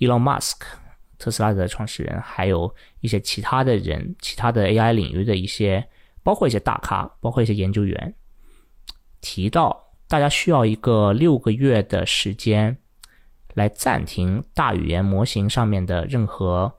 [0.00, 0.56] Elon Musk，
[1.18, 5.86] 特斯拉的创始人，还有一些其他的人，其他的 AI 领域的一些，
[6.22, 8.14] 包括一些大咖，包括一些研究员，
[9.20, 12.76] 提到大家需要一个六个月的时间
[13.54, 16.72] 来暂停大语言模型上面的任何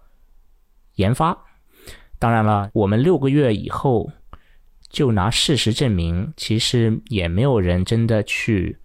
[0.95, 1.37] 研发。
[2.17, 4.11] 当然了，我们六个月以后
[4.89, 8.77] 就拿事实证明，其实也没有人真的去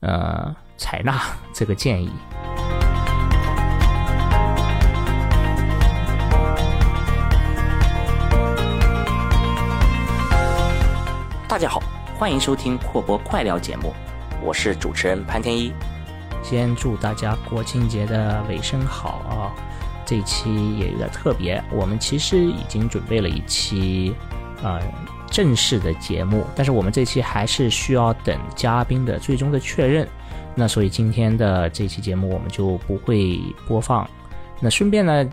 [0.00, 1.20] 呃采纳
[1.52, 2.10] 这个建议。
[11.56, 11.82] 大家好，
[12.18, 13.94] 欢迎收听阔播快聊节目，
[14.44, 15.72] 我是主持人潘天一。
[16.42, 19.56] 先祝大家国庆节的尾声好啊！
[20.04, 24.14] 这期也有点特别，我们其实已经准备了一期
[24.62, 24.78] 呃
[25.30, 30.06] 正式的节目，但是我们这期还是需要等嘉宾的最终的确认。
[30.54, 34.06] 那所以今天的这期节目我们就不会播放。
[34.60, 35.26] 那顺便呢，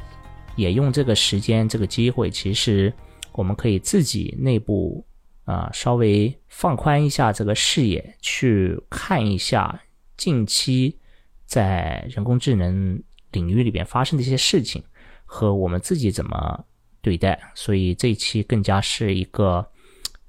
[0.55, 2.93] 也用这个时间这个机会，其实
[3.33, 5.05] 我们可以自己内部。
[5.45, 9.81] 啊，稍微放宽一下这个视野，去看一下
[10.16, 10.97] 近期
[11.45, 14.81] 在人工智能领域里边发生的一些事情
[15.25, 16.64] 和我们自己怎么
[17.02, 17.38] 对待。
[17.55, 19.69] 所以这一期更加是一个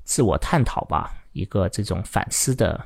[0.03, 2.85] 自我探讨吧，一个这种反思的，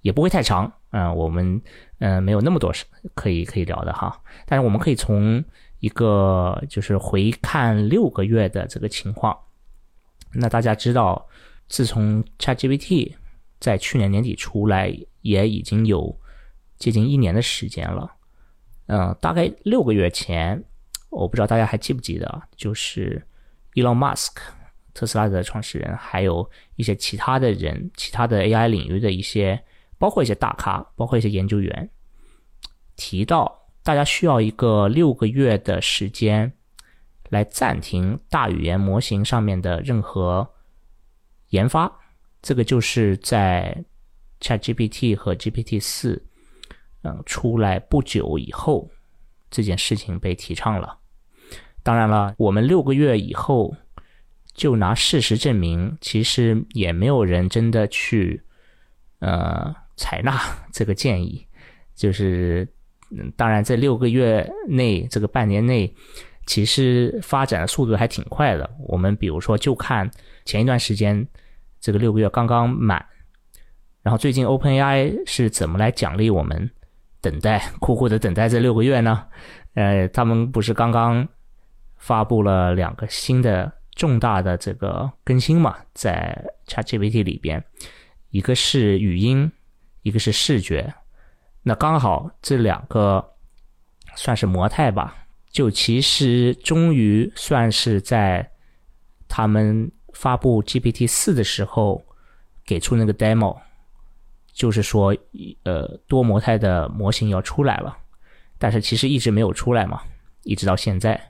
[0.00, 0.72] 也不会太长。
[0.90, 1.62] 嗯，我们
[1.98, 2.72] 嗯没有那么多
[3.14, 5.44] 可以可以聊的哈，但是我们可以从
[5.78, 9.38] 一个就是回看六个月的这个情况。
[10.32, 11.24] 那大家知道。
[11.72, 13.14] 自从 ChatGPT
[13.58, 16.14] 在去年年底出来，也已经有
[16.76, 18.12] 接近一年的时间了。
[18.88, 20.62] 嗯，大概六个月前，
[21.08, 23.26] 我不知道大家还记不记得，就是
[23.72, 24.34] Elon Musk，
[24.92, 29.64] 特斯拉的创始人，还有一些其他的人，其他的 AI 领域的一些，
[29.96, 31.88] 包括一些大咖，包括一些研究员，
[32.96, 36.52] 提到大家需要一个六个月的时间
[37.30, 40.46] 来暂停大语言模型上面的任何。
[41.52, 41.90] 研发
[42.42, 43.84] 这个就是在
[44.40, 46.20] ChatGPT 和 GPT 四
[47.02, 48.90] 嗯出来不久以后，
[49.50, 50.98] 这件事情被提倡了。
[51.82, 53.76] 当然了，我们六个月以后
[54.54, 58.42] 就拿事实证明，其实也没有人真的去
[59.20, 60.40] 呃采纳
[60.72, 61.46] 这个建议。
[61.94, 62.66] 就是
[63.36, 65.94] 当然，在六个月内，这个半年内，
[66.46, 68.68] 其实发展的速度还挺快的。
[68.88, 70.10] 我们比如说，就看
[70.44, 71.24] 前一段时间。
[71.82, 73.04] 这个六个月刚刚满，
[74.02, 76.70] 然后最近 OpenAI 是怎么来奖励我们
[77.20, 79.26] 等待苦苦的等待这六个月呢？
[79.74, 81.26] 呃，他们不是刚刚
[81.96, 87.62] 发布了两个新的重大的这个更新嘛，在 ChatGPT 里边，
[88.30, 89.50] 一个是语音，
[90.02, 90.94] 一个是视觉，
[91.64, 93.28] 那刚好这两个
[94.14, 95.16] 算是模态吧，
[95.50, 98.48] 就其实终于算是在
[99.26, 99.90] 他们。
[100.22, 102.00] 发布 GPT 四的时候，
[102.64, 103.58] 给出那个 demo，
[104.52, 105.12] 就是说，
[105.64, 107.98] 呃，多模态的模型要出来了，
[108.56, 110.00] 但是其实一直没有出来嘛，
[110.44, 111.20] 一直到现在。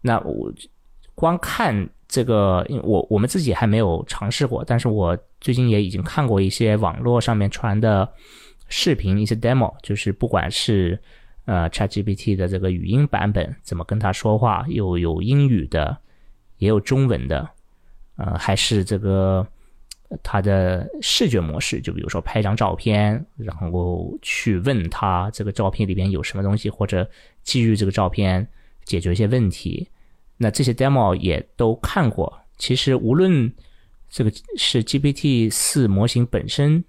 [0.00, 0.52] 那我
[1.16, 8.08] 光看这个，因为我我们自己还没有尝试过，但是我最近也已经看过一些网络上面传的
[8.68, 10.96] 视频，一些 demo，就是不管是
[11.46, 15.98] 呃 ChatGPT 的这个语音版本，怎么跟他说话，有有英语的，
[16.58, 17.50] 也有中文的。
[18.20, 19.46] 呃，还是这个
[20.22, 27.08] 它的视觉模式，就比如说拍张照片，然后去问他这个照片里边有什么东西，或者
[27.42, 28.46] 基于这个照片
[28.84, 29.88] 解决一些问题。
[30.36, 32.30] 那这些 demo 也都看过。
[32.58, 33.50] 其实无论
[34.10, 36.84] 这个是 GPT 四模型本身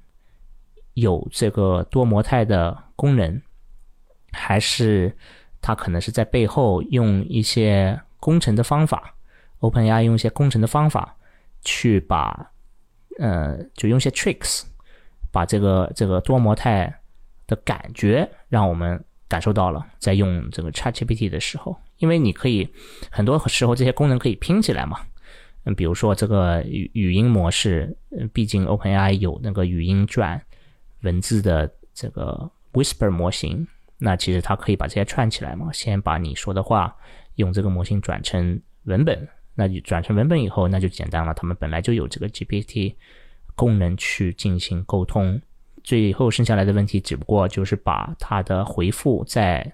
[0.95, 3.41] 有这个多模态的功能，
[4.33, 5.15] 还是
[5.61, 9.15] 它可能是在背后用一些工程的方法
[9.59, 11.15] ，OpenAI 用一些工程的方法。
[11.63, 12.51] 去把，
[13.19, 14.63] 呃，就用些 tricks，
[15.31, 16.93] 把这个这个多模态
[17.47, 22.67] 的感觉让我们感受到了，在用这个 ChatGPT 的时候，因为你可以
[23.09, 24.99] 很多时候这些功能可以拼起来嘛，
[25.65, 27.95] 嗯，比如说这个语语音模式，
[28.33, 30.41] 毕竟 OpenAI 有那个语音转
[31.01, 33.67] 文字的这个 Whisper 模型，
[33.97, 36.95] 那其实它可以把这些串起来嘛，先把你说的话
[37.35, 39.27] 用这个模型转成文本。
[39.55, 41.33] 那你转成文本以后，那就简单了。
[41.33, 42.95] 他们本来就有这个 GPT
[43.55, 45.39] 功能去进行沟通，
[45.83, 49.71] 最后剩下来的问题只不过就是把它的回复再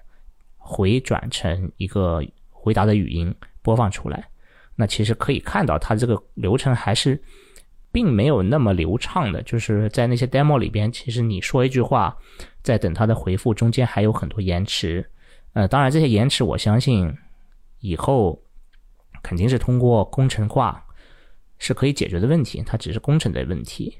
[0.56, 4.28] 回转成一个回答的语音播放出来。
[4.74, 7.20] 那其实可以看到，它这个流程还是
[7.90, 9.42] 并没有那么流畅的。
[9.42, 12.16] 就是在那些 demo 里边，其实你说一句话，
[12.62, 15.08] 在等它的回复中间还有很多延迟。
[15.54, 17.12] 呃，当然这些延迟，我相信
[17.80, 18.40] 以后
[19.22, 20.84] 肯定是通过工程化
[21.58, 23.98] 是可以解决的问题，它只是工程的问题，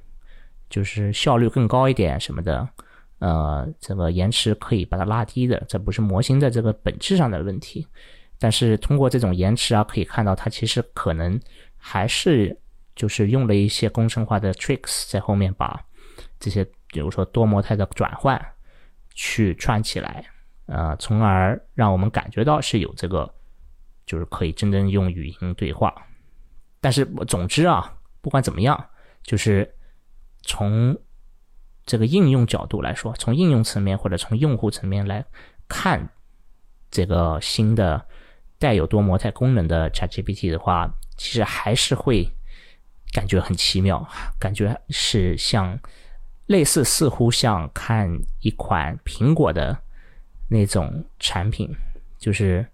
[0.71, 2.69] 就是效率更高一点什么的，
[3.19, 7.87] 呃，这个延迟可以把它拉低的，这不是模型的这个本质上的问题。
[8.39, 11.41] 但是通过这种延迟啊，可以看到它其实可能
[11.77, 12.57] 还是
[12.95, 15.85] 就是用了一些工程化的 tricks 在后面把
[16.39, 18.41] 这些，比如说多模态的转换
[19.15, 20.25] 去串起来，
[20.67, 23.29] 呃，从而让我们感觉到是有这个，
[24.09, 25.95] 就是可以真正用语音对话。
[26.81, 28.89] 但是总之啊，不管怎么样，
[29.23, 29.73] 就是
[30.43, 30.99] 从
[31.87, 35.25] 这个应用角度来说，从应用层面或者从用户层面来
[35.69, 36.09] 看
[36.91, 38.05] 这个新的。
[38.61, 42.29] 带有多模态功能的 ChatGPT 的话，其实还是会
[43.13, 44.05] 感觉很奇妙，
[44.37, 45.79] 感觉是像
[46.47, 48.11] 类似，似乎像看
[48.41, 49.79] 一款苹果的
[50.49, 51.73] 那种产品，
[52.19, 52.67] 就是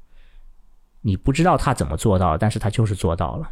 [1.07, 3.51] 你不知道他怎么做到，但是他就是做到了，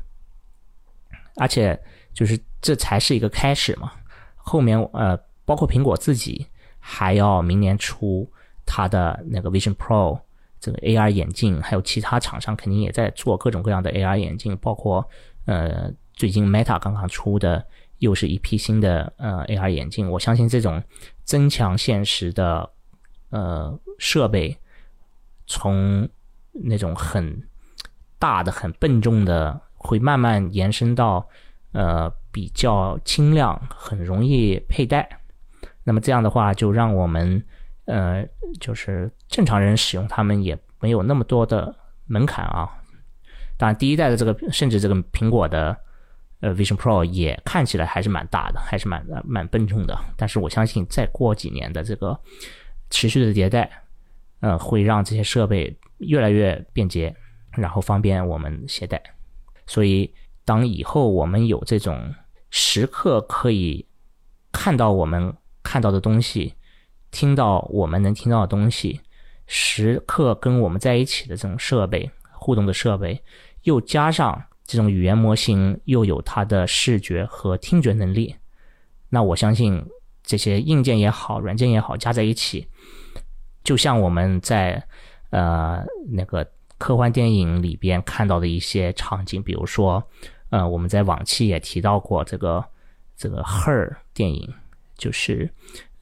[1.37, 1.79] 而且
[2.15, 3.93] 就是这才是一个开始嘛。
[4.37, 5.15] 后面呃，
[5.45, 6.47] 包括苹果自己
[6.79, 8.27] 还要明年出
[8.65, 10.19] 它的那个 Vision Pro。
[10.65, 15.05] 这个 AR 眼镜，还有其他厂商肯定也在做各种各样的 AR 眼镜，包括
[15.45, 17.67] 呃最近 Meta 刚刚出的
[17.99, 20.09] 又是一批新的呃 AR 眼镜。
[20.09, 20.81] 我相信这种
[21.25, 22.71] 增强现实的
[23.31, 24.57] 呃设备，
[25.49, 26.09] 从
[26.53, 27.43] 那种很
[28.19, 31.29] 大的、很笨重的，会慢慢延伸到
[31.73, 35.09] 呃比较轻量、很容易佩戴。
[35.85, 37.45] 那么这样的话，就让我们。
[37.85, 38.25] 呃，
[38.61, 41.75] 就是正常人使用它们也没有那么多的
[42.07, 42.71] 门槛啊。
[43.59, 45.77] 当然，第一代的这个，甚至这个苹果的
[46.39, 49.99] 呃 Vision Pro 也看起来还是蛮大的，还是蛮蛮笨重的。
[50.17, 52.19] 但是我相信，再过几年的这个
[52.89, 53.69] 持续的迭代，
[54.39, 57.15] 呃，会让这些设备越来越便捷，
[57.53, 59.03] 然后方便我们携带。
[59.67, 60.13] 所以，
[60.45, 62.15] 当以后我们有这种
[62.51, 63.87] 时刻可以
[64.53, 66.55] 看到我们看到的东西。
[67.15, 68.99] 听到我们能听到的东西，
[69.47, 73.23] 时刻跟我们在一起的这种设备互动的设备，
[73.65, 78.35] 又加上这种语言模型，又有它的视觉和听觉能力，
[79.11, 79.85] 那我相信
[80.23, 82.67] 这些硬件也好，软件也好，加在一起，
[83.63, 84.83] 就像我们在
[85.33, 86.49] 呃那个
[86.79, 90.01] 科幻电影里边看到的一些场景，比如说，
[90.51, 92.65] 呃，我们在往期也提到过这个
[93.17, 94.49] 这个《Her》电影，
[94.97, 95.51] 就是。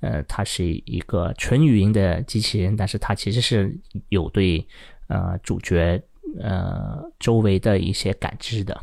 [0.02, 3.78] 呃，它是一个纯语音的机器人，但是它其实是
[4.08, 4.66] 有对
[5.08, 6.02] 呃主角
[6.40, 8.80] 呃周围的一些感知的，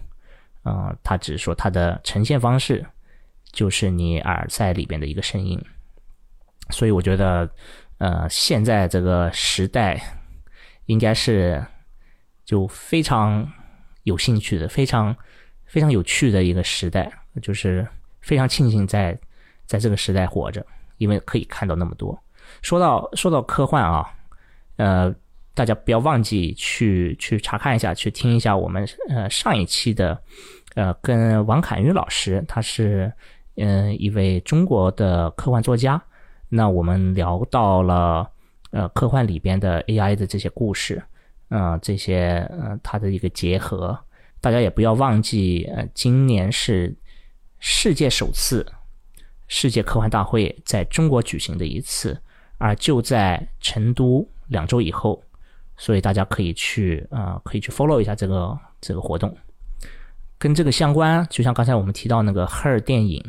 [0.62, 2.86] 呃，它只是说它的呈现方式
[3.52, 5.60] 就是你耳塞里边的一个声音，
[6.70, 7.50] 所以我觉得
[7.98, 10.00] 呃现在这个时代
[10.88, 11.64] 应该是
[12.44, 13.50] 就非常
[14.04, 15.16] 有兴趣的，非常
[15.66, 17.10] 非常有趣的一个时代，
[17.42, 17.88] 就是
[18.20, 19.18] 非常庆幸在
[19.66, 20.66] 在这个时代活着。
[20.98, 22.20] 因为可以看到那么多。
[22.64, 24.04] 说到说到科幻啊，
[24.78, 25.14] 呃，
[25.54, 30.20] 大家不要忘记去去查看一下，去听一下我们呃上一期的，
[30.74, 33.14] 呃，跟王侃玉老师，他是
[33.58, 36.02] 嗯一位中国的科幻作家。
[36.50, 38.28] 那我们聊到了
[38.78, 41.02] 呃科幻里边的 AI 的这些故事，
[41.50, 43.98] 嗯，这些呃它的一个结合。
[44.40, 46.96] 大家也不要忘记，呃，今年是
[47.60, 48.64] 世界首次。
[49.48, 52.22] 世界科幻大会在中国举行的一次，
[52.58, 55.24] 而就在成都两周以后，
[55.78, 59.36] 所以大家可以去啊，可以去 follow 一下这个这个活动。
[60.38, 63.24] 跟这个相关，就像刚才我们提到那个 Her 电影，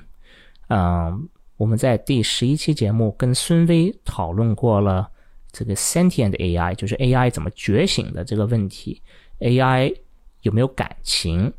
[0.69, 5.09] 嗯，我们在第十一期节目跟孙威讨论过了
[5.51, 9.01] 这个 sentient AI，就是 AI 怎么觉醒的这个问题
[9.41, 9.95] ，AI
[10.43, 11.53] 有没有感情？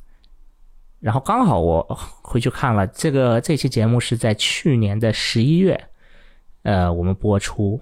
[0.99, 1.81] 然后刚好我
[2.21, 5.81] 回去看了这个这期节目是在去年的十一月，
[6.63, 7.81] 呃，我们播出，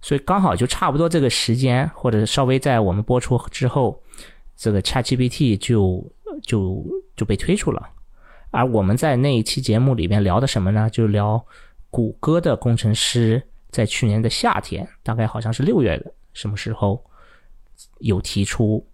[0.00, 4.00] 所以刚好就差不多这个时间，或者稍微在我们播出之后，
[4.56, 6.08] 这个 ChatGPT 就
[6.42, 6.84] 就
[7.16, 7.88] 就被推出了。
[8.52, 10.88] 而我们在那一期节目里面聊的什么呢？
[10.88, 11.44] 就聊
[11.90, 13.42] 谷歌的工程师
[13.72, 17.04] 在去年的夏天，大概好像是六月的什么时候，
[17.98, 18.86] 有提出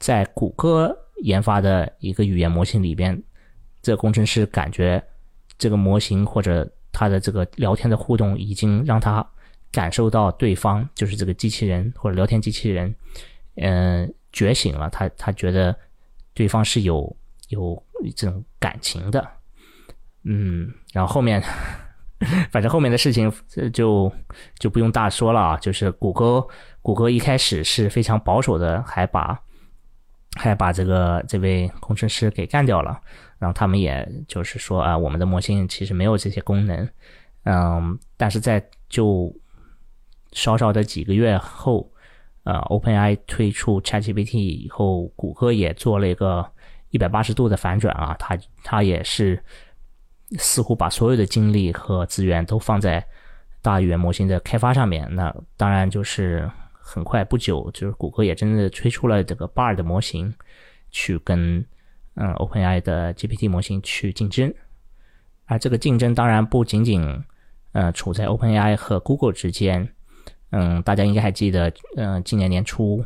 [0.00, 0.98] 在谷歌。
[1.18, 3.22] 研发的一个语言模型里边，
[3.80, 5.00] 这个工程师感觉
[5.56, 9.24] 这个模型或者他的这个聊天的互动，已经让他
[9.70, 12.92] 感受到对方就是这个机器人或者聊天机器人，
[13.54, 14.90] 嗯，觉醒了。
[14.90, 15.76] 他他觉得
[16.34, 17.16] 对方是有
[17.50, 17.80] 有
[18.16, 19.24] 这种感情的，
[20.24, 21.40] 嗯，然后后面
[22.50, 23.32] 反正后面的事情
[23.72, 24.12] 就
[24.58, 26.46] 就不用大说了啊，就是谷歌
[26.80, 29.38] 谷歌一开始是非常保守的，还把
[30.36, 33.00] 还把这个这位工程师给干掉了。
[33.38, 36.88] 然后他们也就是说啊，我们的模型其实没有这些功能。
[37.44, 39.34] 嗯，但是在就
[40.30, 41.90] 稍稍的几个月后，
[42.44, 46.48] 呃，OpenAI 推出 ChatGPT 以后，谷歌也做了一个
[46.90, 49.42] 一百八十度的反转啊，它它也是
[50.38, 53.04] 似乎把所有的精力和资源都放在
[53.60, 55.08] 大语言模型的开发上面。
[55.14, 60.32] 那当然就是很快不久，就是谷歌也真的推出了这个 Bard 模型，
[60.90, 61.64] 去跟
[62.14, 64.52] 嗯 OpenAI 的 GPT 模型去竞争。
[65.46, 67.02] 而这个竞争当然不仅仅
[67.72, 69.88] 呃，处在 OpenAI 和 Google 之间，
[70.50, 73.04] 嗯，大家应该还记得，嗯，今年年初，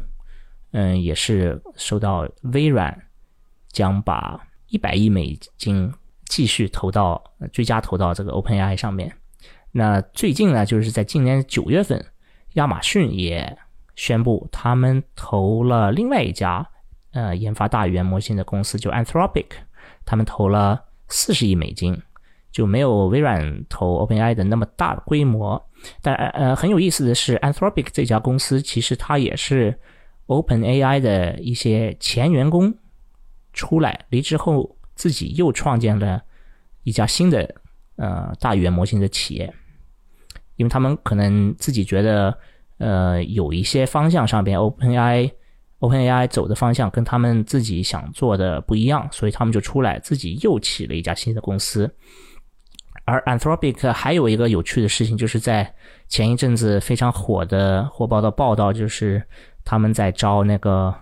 [0.72, 3.00] 嗯，也是收到微软
[3.70, 5.92] 将把一百亿美金
[6.28, 9.12] 继续投到追加投到这个 OpenAI 上面。
[9.72, 12.04] 那最近呢，就是在今年九月份，
[12.54, 13.58] 亚马逊也
[13.94, 16.66] 宣布他们投了另外一家
[17.12, 19.46] 呃研发大语言模型的公司，就 Anthropic，
[20.04, 22.00] 他们投了四十亿美金。
[22.52, 25.62] 就没有微软投 OpenAI 的那么大的规模，
[26.00, 29.78] 但呃很有意思的是，Anthropic 这家公司其实它也是
[30.26, 32.74] OpenAI 的一些前员工
[33.52, 36.20] 出来离职后，自己又创建了
[36.82, 37.54] 一家新的
[37.94, 39.54] 呃大语言模型的企业，
[40.56, 42.36] 因为他们可能自己觉得
[42.78, 45.30] 呃有一些方向上边 OpenAI
[45.78, 51.94] OpenAI 走的方向跟他们自己想做的不一样，所以他们就出来自己又起了一家新的公司。
[53.04, 55.72] 而 Anthropic 还有一个有趣的事情，就是在
[56.08, 59.22] 前一阵子非常火的火爆的报道，就是
[59.64, 60.92] 他们在招那个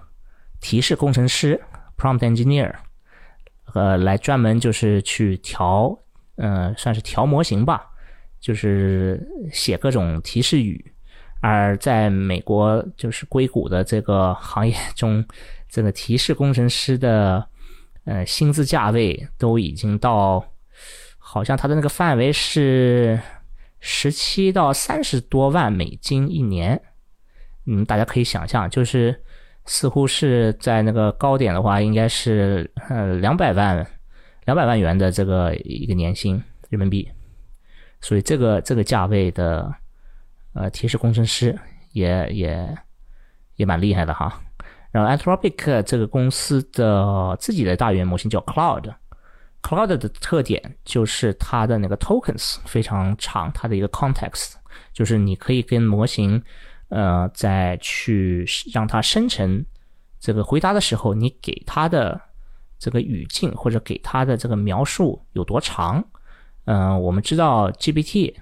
[0.61, 1.59] 提示工程师
[1.97, 2.75] （prompt engineer），
[3.75, 5.95] 呃，来专门就是去调，
[6.37, 7.85] 呃，算是调模型吧，
[8.41, 9.21] 就是
[9.53, 10.93] 写各种提示语。
[11.41, 15.23] 而在美国，就是硅谷的这个行业中，
[15.69, 17.47] 这个提示工程师的
[18.05, 20.45] 呃薪资价位都已经到。
[21.27, 23.19] 好像它的那个范围是
[23.81, 26.81] 十七到三十多万美金一年，
[27.67, 29.21] 嗯，大家可以想象，就是
[29.67, 33.87] 似乎是在那个高点的话，应该是呃两百万
[34.45, 37.09] 两百万元的这个一个年薪人民币，
[38.01, 39.75] 所以这个这个价位的
[40.53, 41.59] 呃提示工程师
[41.93, 42.79] 也也
[43.57, 44.41] 也蛮厉害的哈。
[44.91, 48.95] 然后 Anthropic 这个公司的自己的大语言模型叫 Cloud。
[49.63, 54.53] Cloud 的特点就是它的那个 tokens 非常长，它的一个 context
[54.93, 56.41] 就是你可以跟模型，
[56.95, 59.67] 呃，在去让它生成
[60.21, 62.21] 这个回答的时候，你给它的
[62.79, 66.03] 这个语境或者给它的这个描述有多长。
[66.67, 68.33] 嗯，我们知道 GPT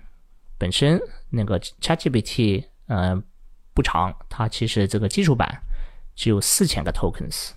[0.59, 3.18] 本身那个 ChatGPT，呃，
[3.73, 5.62] 不长，它其实这个基础版
[6.14, 7.52] 只有四千个 tokens。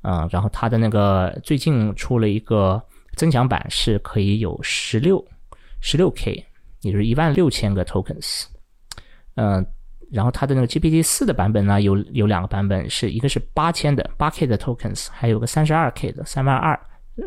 [0.00, 2.82] 嗯，然后它的那个最近出了一个
[3.14, 5.22] 增强版，是可以有十六
[5.82, 6.46] 十六 K，
[6.80, 8.46] 也就是一万六千个 tokens。
[9.34, 9.64] 嗯，
[10.10, 16.78] 然后它的那个 GPT 四的版本呢，有有两个版本，是一个是八千的八 K 的 tokens，还有个三十二 K 的三万二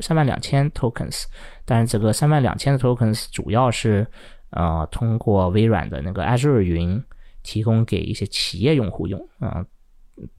[0.02, 1.26] 三万两千 tokens。
[1.66, 4.06] 但是这个三万两千的 tokens 主要是
[4.50, 7.04] 呃通过微软的那个 Azure 云
[7.44, 9.66] 提供给一些企业用户用，嗯，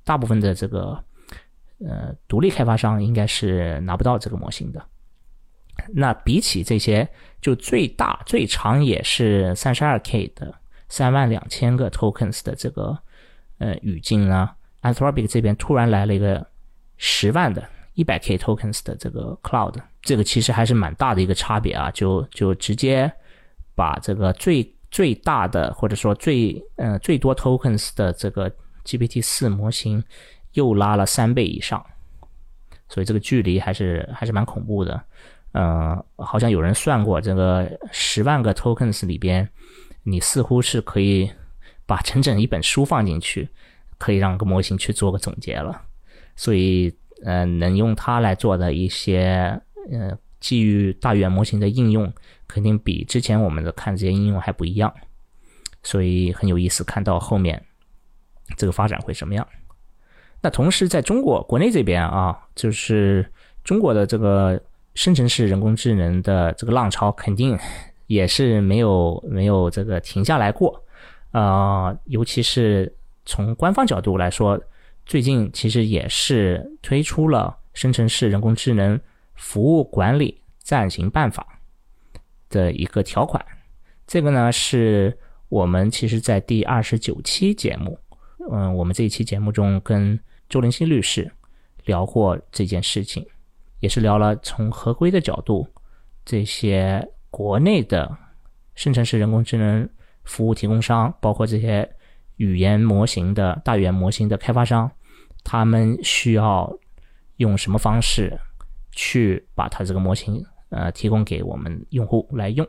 [0.05, 1.03] 大部分的这个。
[1.85, 4.81] 呃，独立开发商应该是拿不到这个模型的。
[5.93, 7.09] 那比起这些，
[7.41, 10.55] 就最大最长也是三十二 K 的
[10.93, 12.99] 三万两千个 tokens 的这个
[13.57, 14.51] 呃语境呢
[14.83, 16.47] ，Anthropic 这边突然来了一个
[16.99, 23.11] 十万的一百 K tokens 的这个 Cloud，这个其实还是蛮大的一个差别啊，就就直接
[23.75, 28.53] 把这个最最大的或者说最呃最多 tokens 的这个
[28.85, 30.05] GPT 四模型。
[30.55, 31.83] 又拉了三倍以上，
[32.87, 35.03] 所以这个距离还是还是蛮恐怖的。
[35.53, 39.49] 呃，好像有人算过，这个十万个 tokens 里边，
[40.05, 41.31] 你似乎是可以
[41.87, 43.49] 把整整一本书放进去，
[43.99, 45.83] 可以让个模型去做个总结了。
[46.35, 46.95] 所以，
[47.25, 52.13] 呃，能用它来做的一些呃基于大语言模型的应用，
[52.49, 54.93] 肯定比之前我们的看这些应用还不一样。
[55.83, 57.63] 所以很有意思，看到后面
[58.57, 59.47] 这个发展会什么样。
[60.41, 63.31] 那同时，在中国国内这边啊，就是
[63.63, 64.61] 中国的这个
[64.95, 67.57] 生成式人工智能的这个浪潮，肯定
[68.13, 70.85] 也是没有没有这个停下来过。
[71.31, 74.61] 啊，尤其是从官方角度来说，
[75.07, 79.01] 最近其实也是推出了生成式人工智能
[79.35, 81.59] 服务管理暂行办法
[82.51, 83.43] 的一个条款。
[84.07, 85.17] 这个呢，是
[85.49, 87.99] 我们其实在第二十九期节目。
[88.51, 90.19] 嗯，我们这一期节目中跟
[90.51, 91.33] 周林新律师
[91.87, 93.25] 聊过这件事情，
[93.81, 95.67] 也是聊了从合规的角度，
[96.27, 98.15] 这些国内的
[98.75, 99.89] 生成式人工智能
[100.25, 101.91] 服务提供商，包括这些
[102.37, 104.91] 语言模型的大语言模型的开发商，
[105.43, 106.71] 他们需要
[107.39, 108.39] 用什么方式
[108.93, 112.69] 去把它这个模型呃提供给我们用户来用。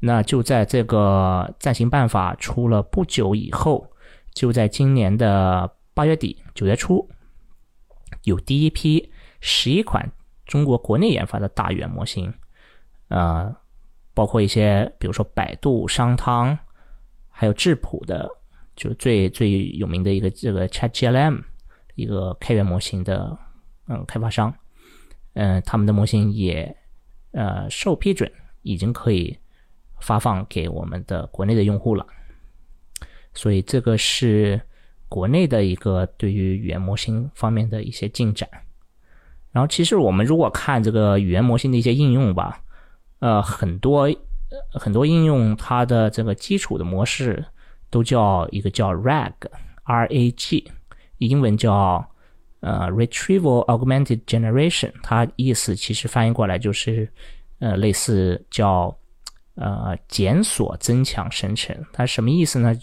[0.00, 3.86] 那就在这个暂行办法出了不久以后，
[4.34, 7.08] 就在今年的八月底九月初，
[8.24, 10.10] 有第一批十一款
[10.46, 12.34] 中国国内研发的大语言模型，
[13.12, 13.54] 呃，
[14.14, 16.58] 包括一些比如说百度、商汤，
[17.28, 18.26] 还有质朴的，
[18.74, 21.42] 就最最有名的一个这个 ChatGLM
[21.94, 23.36] 一个开源模型的
[23.88, 24.54] 嗯开发商，
[25.34, 26.74] 嗯，他们的模型也
[27.32, 29.38] 呃受批准，已经可以。
[30.02, 32.04] 发放给我们的国内的用户了，
[33.34, 34.60] 所以这个是
[35.08, 38.50] 国内的一个对于语言模型方面的一些进展。
[39.52, 42.61] 然后，其实我们如果看这个语言模型的一些应用吧，
[43.22, 44.10] 呃，很多
[44.72, 47.44] 很多应用它的这个基础的模式
[47.88, 50.70] 都叫一个叫 RAG，R A G，
[51.18, 52.04] 英文叫
[52.60, 57.08] 呃 Retrieval Augmented Generation，它意思其实翻译过来就是
[57.60, 58.94] 呃类似叫。
[59.54, 62.74] 呃，检索增强生成，它什么意思呢？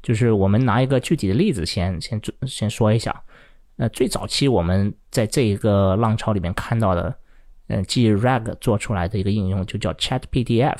[0.00, 3.20] 就是我们拿一个具体的例子先先先说一下。
[3.78, 7.12] 呃，最早期我们在这一个浪潮里面看到的，
[7.68, 10.78] 嗯，基于 RAG 做出来的一个应用就叫 ChatPDF，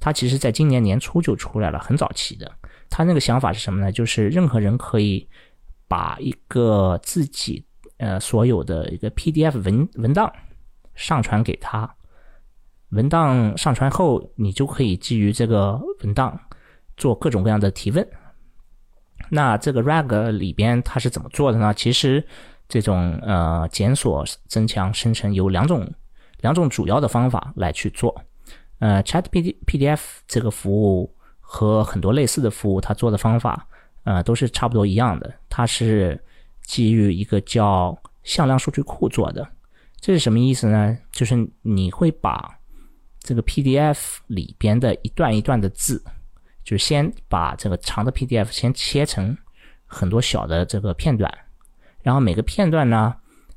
[0.00, 2.50] 它其实在今年年初就出来了，很早期的。
[2.88, 3.90] 它那个想法是什么呢？
[3.90, 5.28] 就是任何人可以
[5.88, 7.64] 把一个自己
[7.96, 10.32] 呃所有的一个 PDF 文文档
[10.94, 11.92] 上传给他。
[12.90, 16.38] 文档上传后，你就可以基于这个文档
[16.96, 18.08] 做各种各样的提问。
[19.28, 21.74] 那这个 RAG 里边它是怎么做的呢？
[21.74, 22.24] 其实
[22.68, 25.90] 这种呃检索增强生成有两种
[26.40, 28.14] 两种主要的方法来去做。
[28.78, 33.66] 呃，Chat P D P D F 这个服务和很多类似的服务，它做的方法
[34.04, 35.32] 呃都是差不多一样的。
[35.48, 36.22] 它是
[36.62, 39.46] 基于一个叫向量数据库做的。
[39.98, 40.96] 这是什么意思呢？
[41.10, 42.54] 就是你会把
[43.20, 46.04] 这个 PDF 里边的一段一段的字，
[46.62, 49.36] 就先把这个长的 PDF 先切成
[49.86, 51.32] 很多小的这个片段，
[52.06, 53.12] 然后每个片段呢，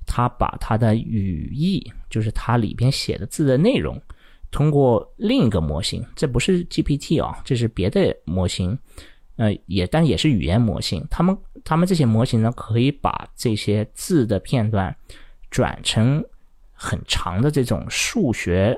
[0.08, 4.02] 它把它的语义，就是它里边写的字的内容，
[4.50, 8.76] 通过另一个模型，这不是 GPT 啊，这是别的模型，
[9.36, 14.96] 呃，也但也是语言模型，他们他们这些模型呢，可以把这些字的片段
[15.52, 16.26] 转成
[16.74, 18.76] 很长的这种数学。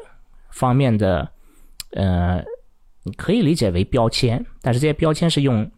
[0.50, 1.32] 方面的，
[1.92, 2.44] 呃，
[3.04, 5.72] 你可以理解为标签，但是这些标签是用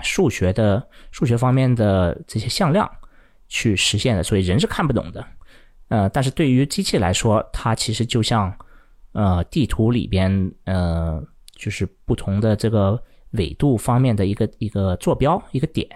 [0.00, 2.90] 数学的数学方面的这些向量
[3.48, 5.24] 去实现的，所以人是看不懂的。
[5.88, 8.52] 呃，但是对于机器来说，它其实就像
[9.12, 11.22] 呃地图里边呃
[11.54, 15.88] 就是不同的这个纬度方面的一个一个坐标一个点，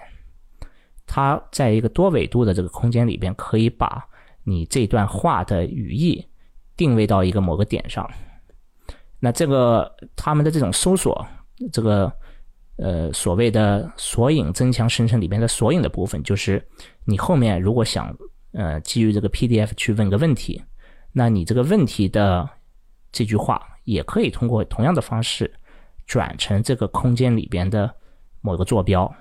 [1.07, 4.05] 它在一个多纬度的这个空间里边，可以把
[4.45, 6.27] 你这段话的语义。
[6.77, 8.11] 定位到一个某个点上，
[9.19, 11.27] 那这个他们的这种搜索，
[11.71, 12.11] 这个
[12.81, 16.67] 呃所谓的索引增强生成里边的索引的部分，就是
[17.05, 18.17] 你后面如果想
[18.53, 20.63] 呃基于这个 PDF 去问个问题，
[21.13, 22.49] 那你这个问题的
[23.13, 25.53] 这句话也可以通过同样的方式
[26.07, 27.93] 转成这个空间里边的
[28.41, 29.13] 某个坐标。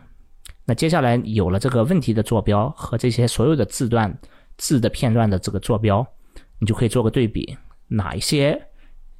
[0.66, 4.16] 那接下来有了这个问题的坐标和这些所有的字段
[4.58, 6.06] 字的片段的这个坐标。
[6.62, 8.62] 你就可以做个对比，哪一些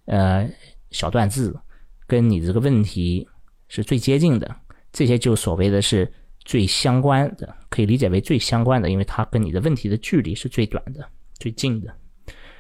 [0.08, 0.46] 呃
[0.92, 1.58] 小段字
[2.06, 3.26] 跟你这个问题
[3.70, 4.54] 是最接近的，
[4.92, 6.12] 这些就所谓的是
[6.44, 11.96] 最相关的，可以理解为最相关的，因为它跟你的问题的距离是最短的、最近的。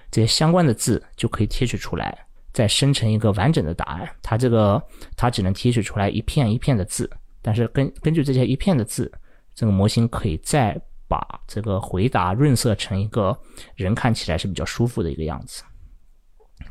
[0.10, 2.18] 这些相关的字就可以提取出来，
[2.54, 4.10] 再生成一个完整的答案。
[4.22, 4.82] 它这个
[5.18, 7.10] 它只能提取出来一片一片的字，
[7.42, 9.12] 但是根根据这些一片的字，
[9.54, 10.80] 这个模型可以再。
[11.10, 13.36] 把这个回答润色成一个
[13.74, 15.64] 人看起来是比较舒服的一个样子。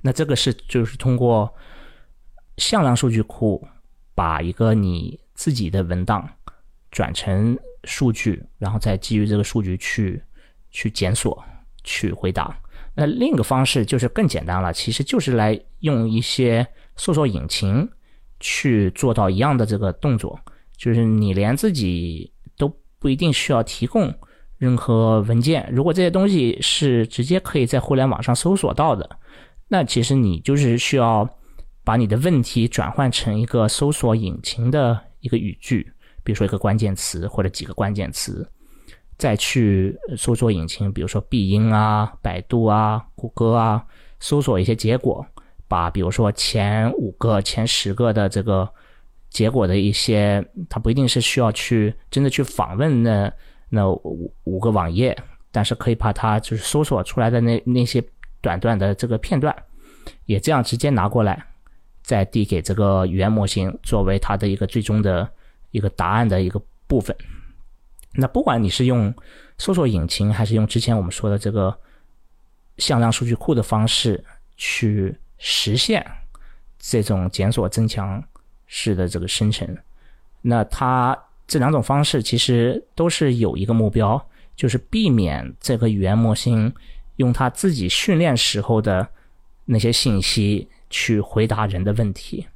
[0.01, 1.53] 那这个是就是通过
[2.57, 3.61] 向量数据库
[4.19, 6.29] 把一个你自己的文档
[6.91, 10.21] 转成数据，然后再基于这个数据去
[10.73, 11.41] 去检索
[11.85, 12.59] 去回答。
[12.97, 17.89] 那另一个方式就是更简单了，其实就是来用一些搜索引擎
[18.41, 20.37] 去做到一样的这个动作，
[20.77, 24.13] 就是你连自己都不一定需要提供。
[24.57, 29.09] 任何文件，如果这些东西是直接可以在互联网上搜索到的，
[29.69, 31.38] 那其实你就是需要
[31.89, 35.91] 把你的问题转换成一个搜索引擎的一个语句，
[36.23, 38.47] 比如说一个关键词或者几个关键词，
[39.17, 43.83] 再去搜索引擎，比如说必应啊、百度啊、谷歌啊，
[44.21, 45.27] 搜索一些结果，
[45.67, 48.71] 把比如说前五个、前十个的这个
[49.31, 53.33] 结果的一些，它不一定是需要去真的去访问那
[53.71, 55.17] 那五五个网页，
[55.51, 58.05] 但是可以把它就是搜索出来的那那些
[58.43, 59.57] 短短的这个片段，
[60.27, 61.43] 也这样直接拿过来。
[62.09, 65.31] 再递给这个语言模型作为它的一个最终的
[65.73, 67.15] 一个答案的一个部分。
[68.15, 69.15] 那不管你是用
[69.59, 71.79] 搜索引擎，还是用之前我们说的这个
[72.79, 74.25] 向量数据库的方式
[74.57, 76.03] 去实现
[76.79, 78.25] 这种检索增强
[78.67, 79.77] 式的这个生成，
[80.41, 81.15] 那它
[81.47, 84.19] 这两种方式其实都是有一个目标，
[84.57, 86.75] 就是避免这个语言模型
[87.17, 89.07] 用它自己训练时候的
[89.67, 90.67] 那些信息。
[90.91, 92.47] 去回答人的问题。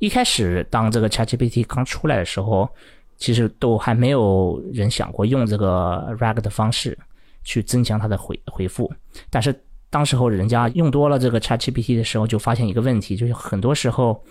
[0.00, 2.68] 一开始，当这个 ChatGPT 刚出来的时候，
[3.16, 6.98] 其实都还没有人想过用这个 RAG 的方式
[7.44, 8.92] 去增强它的回回复。
[9.30, 9.54] 但是，
[9.88, 14.22] 当时候人家用多了这个 ChatGPT 的时候，就发现一个问题，就是很多时候，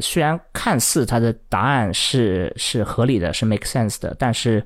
[0.00, 4.62] 虽然看似它的答案是是合理的，是 make sense 的，但是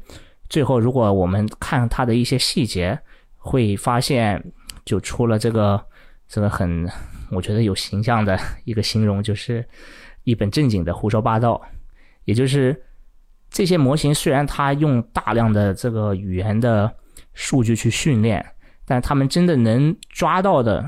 [0.48, 2.98] 最后如果我们看它的一些细节，
[3.36, 4.42] 会发现
[4.84, 5.80] 就出了这个
[6.26, 6.88] 这个很。
[7.30, 9.66] 我觉得有形象的 一个形容就是
[10.24, 11.60] 一本正经的胡说八道，
[12.24, 12.80] 也就是
[13.50, 16.92] 这些模型虽然它用大量的这个语言的
[17.34, 18.44] 数据去训练，
[18.84, 20.84] 但他们真的能抓到的、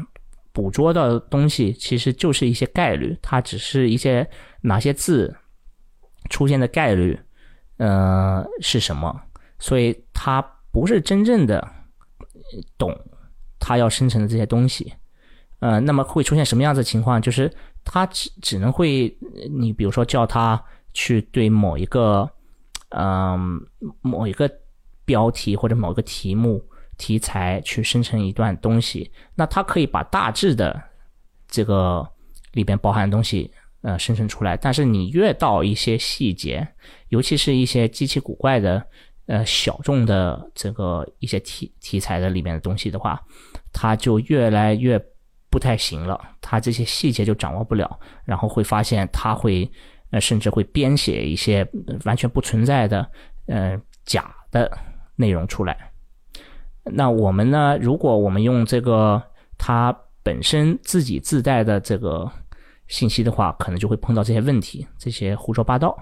[0.52, 4.28] 捕捉到的东西，其实就是一些概率，它只是一些
[4.60, 5.34] 哪些字
[6.28, 7.18] 出现的概率，
[7.78, 9.22] 呃是什么，
[9.58, 11.66] 所以它不是真正的
[12.76, 12.96] 懂
[13.58, 14.92] 它要生成的这些东西。
[15.62, 17.22] 呃，那么会出现什么样子的情况？
[17.22, 17.48] 就是
[17.84, 19.16] 它只只能会，
[19.48, 20.60] 你比如说叫它
[20.92, 22.28] 去对某一个，
[22.88, 23.64] 嗯，
[24.00, 24.50] 某一个
[25.04, 26.60] 标题或者某一个题目
[26.98, 30.82] 题材去生成一段东西，那它可以把大致的
[31.46, 32.04] 这个
[32.54, 33.48] 里边包含的东西，
[33.82, 34.56] 呃，生成出来。
[34.56, 36.66] 但是你越到一些细节，
[37.10, 38.84] 尤其是一些极其古怪的，
[39.26, 43.22] 呃，小众的这个一些题题材的里面的东西的话，
[43.72, 45.00] 它就越来越。
[45.52, 49.70] 不太行了，他这些细节就掌握不了，然后会发现他会，
[50.10, 51.68] 呃，甚至会编写一些
[52.06, 53.06] 完全不存在的，
[53.46, 54.72] 呃，假的
[55.14, 55.76] 内容出来。
[56.84, 57.76] 那我们呢？
[57.78, 59.22] 如果我们用这个
[59.58, 62.28] 它本身自己自带的这个
[62.88, 65.94] 信息的话，可能就会碰到这些问题，这些胡说八道。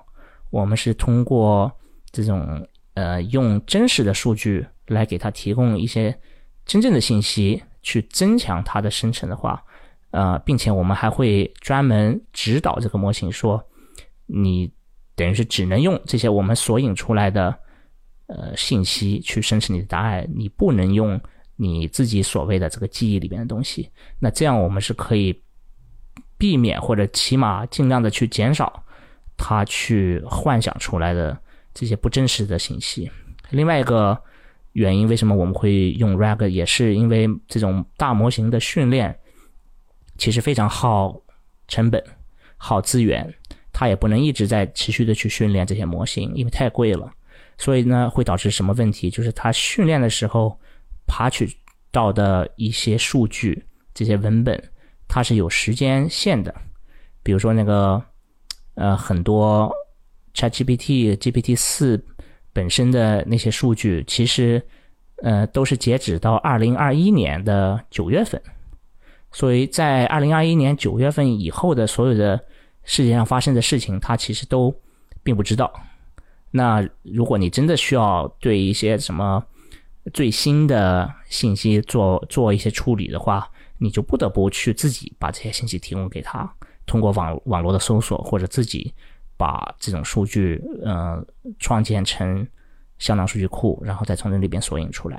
[0.50, 1.70] 我们是通过
[2.12, 6.16] 这种呃，用真实的数据来给它提供一些
[6.64, 7.62] 真正的信息。
[7.82, 9.62] 去增强它的生成的话，
[10.10, 13.62] 呃，并且我们还会专门指导这个模型说，
[14.26, 14.70] 你
[15.14, 17.58] 等于是只能用这些我们索引出来的
[18.26, 21.20] 呃信息去生成你的答案，你不能用
[21.56, 23.88] 你自己所谓的这个记忆里面的东西。
[24.18, 25.42] 那这样我们是可以
[26.36, 28.82] 避免或者起码尽量的去减少
[29.36, 31.38] 它去幻想出来的
[31.72, 33.10] 这些不真实的信息。
[33.50, 34.20] 另外一个。
[34.72, 36.48] 原因为什么我们会用 RAG？
[36.48, 39.18] 也是因为这种大模型的训练
[40.16, 41.20] 其实非常耗
[41.66, 42.02] 成本、
[42.56, 43.34] 耗资源，
[43.72, 47.10] 它也不能一直在持续的去训练这些模型，因为太贵了。
[47.58, 49.10] 所以呢，会导致什么问题？
[49.10, 50.56] 就是它训练的时候
[51.06, 51.52] 爬取
[51.90, 54.62] 到的一些数据、这些文本，
[55.08, 56.54] 它是有时间线的。
[57.22, 58.00] 比如说那个
[58.74, 59.72] 呃，很多
[60.34, 62.02] ChatGPT、GPT 四。
[62.52, 64.60] 本身的那些数据，其实，
[65.22, 68.42] 呃，都是截止到二零二一年的九月份，
[69.30, 72.40] 所以在二零二一年九月份以后的所有的
[72.82, 74.74] 世界上发生的事情，他其实都
[75.22, 75.72] 并不知道。
[76.50, 79.44] 那如果你真的需要对一些什么
[80.12, 86.52] 最新的信息做做一些处理的话，你就不得不去自己把这些信息提供给他，
[86.84, 88.92] 通过网网络的搜索或者自己。
[89.40, 91.24] 把这种数据，呃，
[91.58, 92.46] 创建成
[92.98, 95.18] 向量数据库，然后再从这里边索引出来。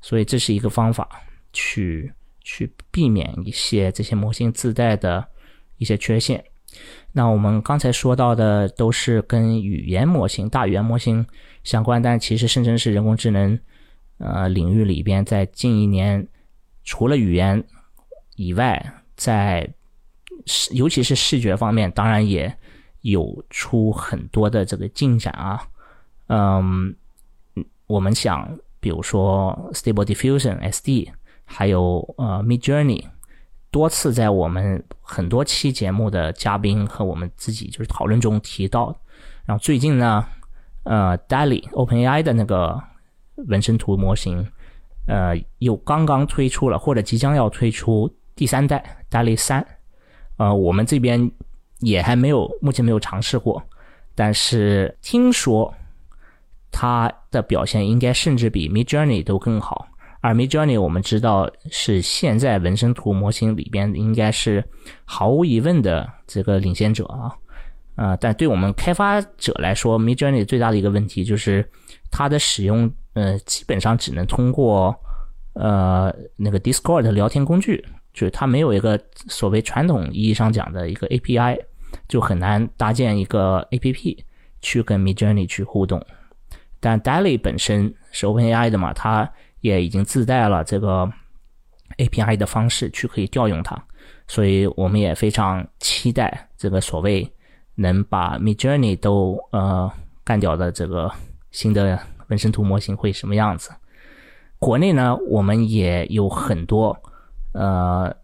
[0.00, 1.08] 所以这是一个方法，
[1.52, 5.26] 去去避免一些这些模型自带的
[5.78, 6.44] 一些缺陷。
[7.10, 11.26] 那我们刚才说到的都是跟语言模型、大语言模型
[11.64, 13.58] 相关，但其实深圳市人工智能
[14.18, 16.24] 呃领域里边，在近一年，
[16.84, 17.64] 除了语言
[18.36, 19.68] 以外，在
[20.46, 22.56] 视尤其是视觉方面，当然也。
[23.02, 25.62] 有出很多的这个进展啊，
[26.26, 26.94] 嗯，
[27.86, 31.10] 我们想，比如说 Stable Diffusion SD，
[31.44, 33.04] 还有呃 Mid Journey，
[33.70, 38.94] 多次在我们很多期节目的嘉宾和我们自己就是讨论中提到，
[39.46, 40.24] 然后最近呢，
[40.82, 42.82] 呃，DALL-E，OpenAI 的那个
[43.46, 44.46] 纹身图模型，
[45.06, 49.66] 呃，又刚刚推出了，或者即将要推出第三代 DALL-E 三。
[50.36, 51.30] 呃，我们这边
[51.80, 53.62] 也还没有，目前没有尝试过，
[54.14, 55.72] 但是听说
[56.72, 59.86] 它的表现应该甚至比 Midjourney 都更好。
[60.20, 64.64] 而 Midjourney 我们知道是现在纹身图模型里边应该是
[65.04, 67.32] 毫无疑问的这个领先者啊。
[67.94, 71.64] 呃，但对我们开发者来说，Midjourney 最大的一个问题就是
[72.10, 74.94] 它的使用，呃，基本上只能通过
[75.54, 77.84] 呃那个 Discord 聊天工具。
[78.14, 81.56] 就是它没有一个所谓传统意义上讲的一个 API，
[82.08, 84.18] 就很难搭建一个 APP
[84.60, 86.04] 去跟 Midjourney 去互动。
[86.80, 91.08] 但 DALL-E 本身是 OpenAI 的嘛，它也已经自带了这个
[91.98, 93.76] API 的方式去可以调用它，
[94.26, 97.30] 所以我们也非常期待这个所谓
[97.74, 99.90] 能把 Midjourney 都呃
[100.24, 101.10] 干掉的这个
[101.50, 103.70] 新的纹身图模型会什么样子。
[104.58, 106.96] 国内呢，我们也有很多。
[107.52, 108.14] 呃，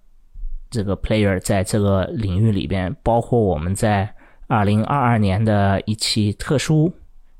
[0.74, 4.12] 这个 player 在这个领域里边，包括我们在
[4.48, 6.92] 二零二二年的一期特殊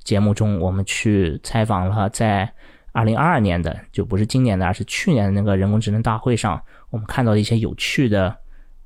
[0.05, 2.49] 节目中，我们去采访了在
[2.93, 8.37] 二零二二年的，就不是今年的，而是去年的那个人工智能大会上，我们看到的一些有趣的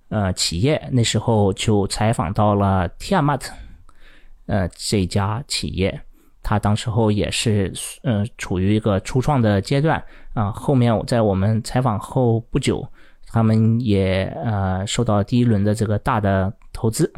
[0.09, 0.83] 呃企业。
[0.93, 3.43] 那时候就采访到了 Tiamat，
[4.47, 6.01] 呃这家企业，
[6.43, 7.71] 他当时候也是
[8.03, 10.03] 呃处于一个初创的阶段。
[10.33, 12.89] 啊，后面我在我们采访后不久，
[13.31, 17.13] 他们也呃受到第一轮的这个大的投资。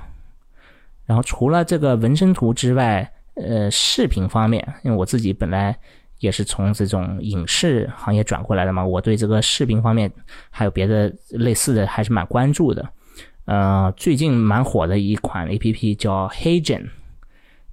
[1.07, 5.77] 然后除了这个纹身图之外，呃，视频方面，因为我自己本来
[6.19, 10.13] 也是从这种影视行业转过来的嘛，我对这个视频方面
[10.51, 12.89] 还有别的类似的还是蛮关注的。
[13.47, 16.89] 呃，最近蛮火的一款 A P P 叫 hegen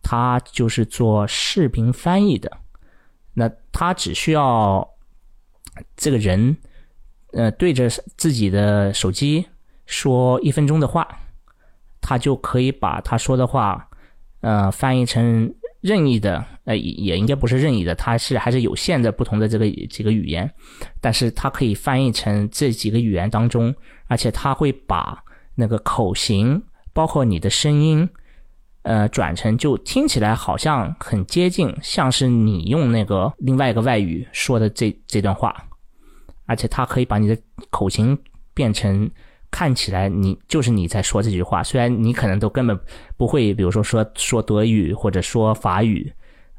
[0.02, 2.52] 它就是做视频翻译的。
[3.34, 4.90] 那它只需要
[5.96, 6.58] 这个人，
[7.34, 9.46] 呃，对着自己的手机
[9.86, 11.08] 说一分钟的话，
[12.02, 13.88] 他就可以把他说的话，
[14.42, 20.50] 呃，翻译成任意的，呃，也应该不是任意的，它是还是有限的不同的这个几个语言，
[21.00, 23.74] 但是它可以翻译成这几个语言当中，
[24.08, 25.22] 而且它会把
[25.56, 26.62] 那个口型，
[26.94, 28.10] 包括你的声音，
[28.82, 35.56] 呃，转成就听起来好像很接近，像是你用那个另外一个外语说的这这段话。
[36.48, 37.38] 而且它可以把你的
[37.70, 38.18] 口型
[38.56, 39.10] 变成
[39.52, 42.78] 看起来你就是你在说这句话，虽然你可能都根本
[43.16, 46.12] 不会，比如说说说德语或者说法语，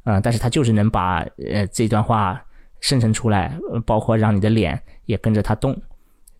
[0.04, 2.40] 嗯，但是它就是能把呃这段话
[2.80, 5.76] 生成出来，包括让你的脸也跟着它动，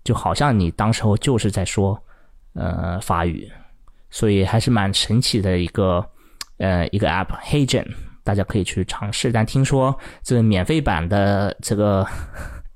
[0.04, 2.02] 就好像你当时候就是在说
[2.54, 3.50] 呃法语，
[4.08, 6.02] 所以还是蛮神奇的一个
[6.58, 7.86] 呃一个 app HeyGen，
[8.24, 9.30] 大家可以去尝试。
[9.30, 12.06] 但听说这个免费版的这个。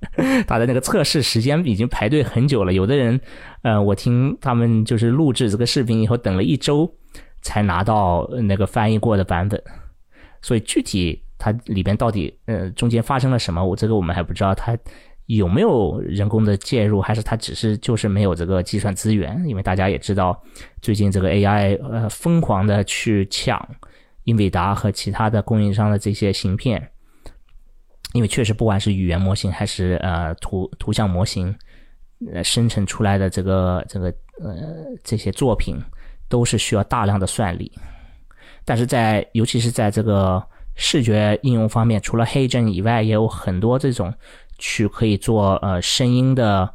[0.47, 3.21] 他的那个测试时间已经排队很久了，有的人，
[3.63, 6.93] 呃，我听他们就是录制这个视频以后，等了一周
[7.41, 9.63] 才拿到那个翻译过的版本，
[10.43, 14.77] 所以具体它里边到底呃中间发生了什么，我这个我们还不知道，它
[15.27, 19.43] 有没有人工的介入，还是它只是就是没有这个计算资源？
[19.47, 20.43] 因为大家也知道，
[20.81, 23.67] 最近这个 AI 呃疯狂的去抢
[24.25, 26.89] 英伟达和其他的供应商的这些芯片。
[28.13, 31.55] 因为确实，不管是语言模型还是呃图图像模型，
[32.33, 35.77] 呃生成出来的这个这个呃这些作品，
[36.29, 37.73] 都是需要大量的算力。
[38.65, 40.43] 但是在尤其是在这个
[40.75, 44.13] 视觉应用方面，除了黑帧以外，也有很多这种
[44.59, 46.69] 去可以做呃声音的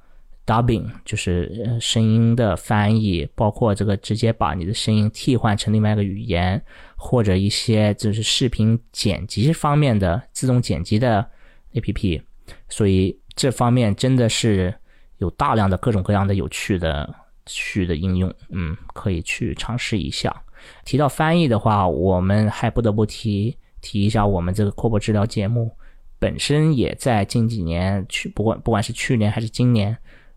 [0.46, 6.62] dubbing，就是声音的翻译，包括这个直接把你的声音替换成另外一个语言。
[7.00, 11.26] 或者一些就是视频剪辑方面的自动剪辑的
[11.74, 12.22] APP，
[12.68, 14.74] 所以这方面真的是
[15.20, 17.08] 有大量的各种各样的有趣的
[17.46, 20.36] 趣的应用，嗯，可以去尝试一下。
[20.84, 25.72] 提到翻译的话，我们还不得不提提一下我们这个扩播治疗节目
[26.18, 29.96] 本身也在近几年去，不管不管是去年还是今年，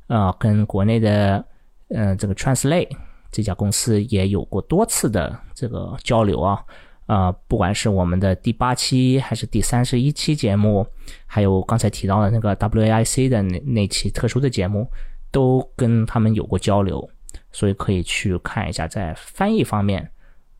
[0.09, 1.43] 啊，跟国内的
[1.89, 2.91] 嗯这个 Translate。
[3.31, 6.65] 这家公司也有过多次的这个交流啊，
[7.07, 10.87] 啊，不管是我们的第八期还是第三十一期节目，
[11.27, 14.91] 还有刚才提到的那个 WAIC 的那那期特殊的节目，
[15.31, 17.09] 都跟他们有过交流，
[17.53, 20.11] 所以可以去看一下在翻译方面，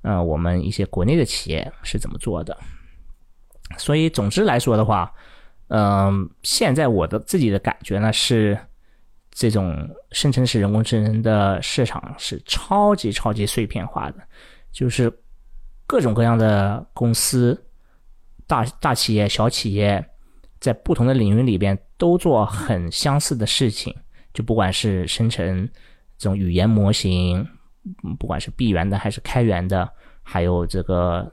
[0.03, 2.57] 呃，我们一些国内的企业是怎么做的。
[3.79, 5.13] 所以总之来说的话，
[5.69, 8.59] 嗯，现在我的自己的感觉呢是。
[9.33, 14.17] 这种生成式人工智能的市场是超级超级碎片化的，
[14.73, 15.11] 就是
[15.87, 17.61] 各种各样的公司，
[18.47, 20.05] 大大企业、小企业，
[20.59, 23.95] 在不同的领域里边都做很相似的事情，
[24.35, 25.69] 就不管是生成
[26.19, 27.47] 这种语言模型，
[28.19, 29.89] 不管是闭源的还是开源的，
[30.23, 31.33] 还有这个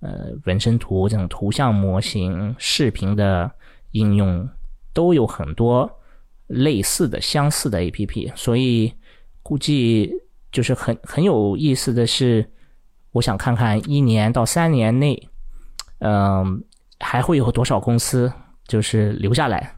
[0.00, 3.50] 呃纹身图这种图像模型、视频的
[3.92, 4.48] 应用，
[4.92, 5.90] 都有很多
[6.48, 8.92] 类似的、相似的 APP，所以
[9.42, 10.12] 估计
[10.50, 12.48] 就是很很有意思的是。
[13.12, 15.28] 我想看看一年到三年内，
[16.00, 16.62] 嗯，
[17.00, 18.30] 还会有多少公司
[18.68, 19.74] 就是留下来？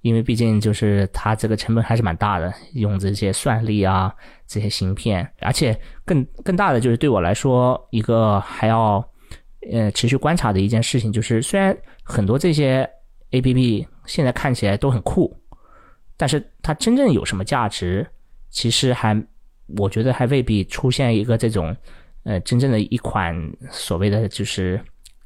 [0.00, 4.14] 因为毕竟就是它这个成本还是蛮大的，用这些算力啊，
[4.46, 9.04] 这些芯片，而且更更大的就是对我来说一个还要
[9.72, 12.88] 呃持续观察的一件事情，就是虽然很多这些
[13.32, 15.36] A P P 现在看起来都很酷，
[16.18, 18.06] 但是它真正有什么价值，
[18.50, 19.18] 其实还
[19.78, 21.74] 我觉得还未必出现一个这种。
[22.24, 23.34] 呃，真正的一款
[23.70, 24.78] 所谓的就是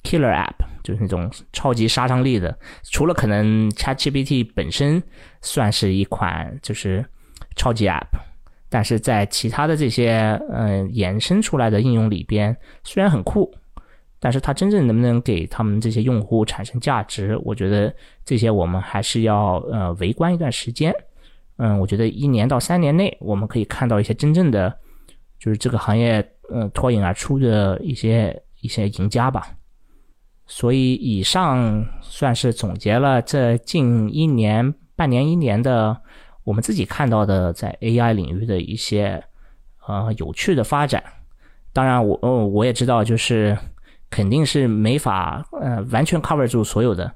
[0.05, 2.57] killer app，就是那种超级杀伤力的，
[2.93, 5.03] 除了可能 ChatGPT 本身
[5.41, 7.05] 算是一款就是
[7.57, 8.07] 超级 app，
[8.69, 13.53] 但是在其他的这些呃衍生出来的应用里边，虽然很酷，
[14.23, 17.93] 但是它真正能不能给他们这些用户产生价值，我觉得
[18.25, 20.95] 这些我们还是要呃围观一段时间。
[21.57, 24.73] 嗯，我觉得一年到三年内，我们可以看到一些真正的
[25.41, 26.25] 就是这个行业。
[26.51, 29.57] 呃，脱颖而出的一些一些赢家吧，
[30.47, 35.99] 所以以上算是总结了这近一年、半年、一年的
[36.45, 39.23] 我们自己看到的在 AI 领域的一些
[39.87, 41.03] 呃有趣的发展。
[41.73, 43.57] 当然，我哦我也知道，就是
[44.13, 47.11] 肯定是没法呃完全 cover 住所有的，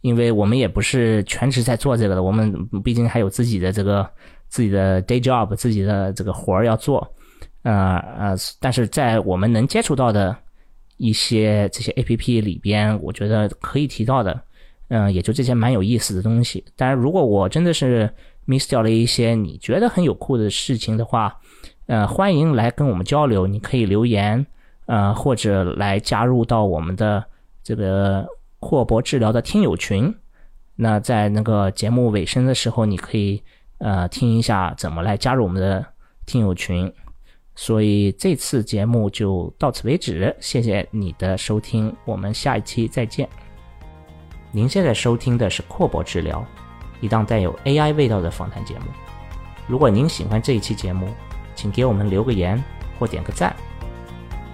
[0.00, 2.54] 因为我们也不是全职在做这个的，我们
[2.84, 4.08] 毕竟还有自己的这个
[4.48, 7.06] 自己的 day job，自己的这个活儿要做。
[7.62, 10.36] 呃呃，但是在我们能接触到的
[10.98, 14.40] 一些这些 A P P 里边，我觉得可以提到的，
[14.86, 16.64] 嗯，也就这些蛮有意思的东西。
[16.76, 18.08] 当然，如果我真的是
[18.46, 21.36] miss 掉了一些你觉得很有酷的事情的话，
[21.86, 24.46] 呃，欢迎来跟我们交流，你可以留言，
[24.86, 27.24] 呃，或者来加入到我们的
[27.62, 28.26] 这个
[28.58, 30.14] 阔博治疗的听友群。
[30.74, 33.42] 那在那个节目尾声的时候，你可以
[33.78, 35.84] 呃听一下怎么来加入我们的
[36.24, 36.92] 听友群。
[37.54, 43.26] 所以这次节目就到此为止，谢谢你的收听，我们下一期再见。
[44.52, 46.44] 您现在收听的是阔博治疗，
[47.00, 48.84] 一档带有 AI 味道的访谈节目。
[49.66, 51.08] 如果您喜欢这一期节目，
[51.54, 52.62] 请给我们留个言
[52.98, 53.56] 或点个赞，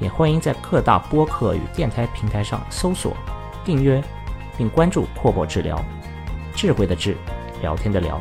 [0.03, 3.17] 也欢迎在各大播客与电台平台上搜索、
[3.65, 4.03] 订阅
[4.59, 5.81] 并关注阔博治疗，
[6.57, 7.17] 智慧的智，
[7.61, 8.21] 聊天的聊。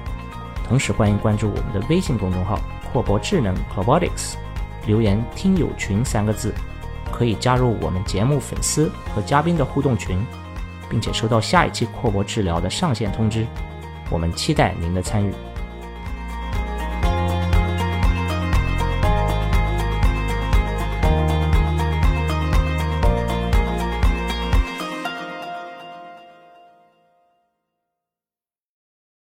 [0.67, 2.60] 同时欢迎关注我们的微信公众号
[2.94, 4.36] “阔博智能 Robotics”。
[4.86, 6.54] 留言“听友群”三个字，
[7.12, 10.24] 可以加入我们节目粉丝和嘉宾的互动群，
[10.88, 13.46] 并且收到下一期阔博治疗的上线通知。
[14.10, 15.34] 我们期待您的参与。